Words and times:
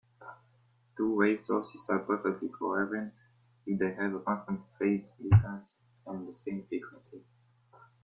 Two-wave 0.97 1.39
sources 1.39 1.87
are 1.91 1.99
perfectly 1.99 2.49
coherent 2.49 3.13
if 3.67 3.77
they 3.77 3.93
have 3.93 4.15
a 4.15 4.19
constant 4.19 4.59
phase 4.79 5.11
difference 5.21 5.79
and 6.07 6.27
the 6.27 6.33
same 6.33 6.65
frequency. 6.67 7.23